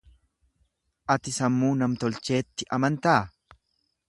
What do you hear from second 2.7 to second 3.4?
amantaa?